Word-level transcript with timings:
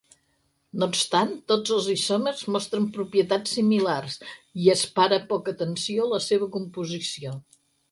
No 0.83 0.85
obstant, 0.91 1.33
tots 1.51 1.73
els 1.75 1.89
isòmers 1.95 2.41
mostren 2.55 2.87
propietats 2.95 3.55
similars 3.59 4.17
i 4.65 4.73
es 4.75 4.87
para 4.99 5.23
poca 5.35 5.57
atenció 5.59 6.09
a 6.09 6.11
la 6.17 6.25
seva 6.33 6.51
composició. 6.59 7.39